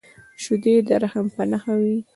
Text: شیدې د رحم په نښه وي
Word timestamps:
شیدې 0.43 0.73
د 0.87 0.89
رحم 1.01 1.25
په 1.35 1.41
نښه 1.51 1.73
وي 1.81 1.99